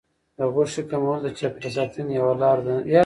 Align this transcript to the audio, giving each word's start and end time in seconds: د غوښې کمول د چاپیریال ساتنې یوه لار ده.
د 0.37 0.39
غوښې 0.53 0.81
کمول 0.89 1.19
د 1.23 1.27
چاپیریال 1.37 1.73
ساتنې 1.77 2.13
یوه 2.19 2.33
لار 2.41 2.57
ده. 2.65 2.73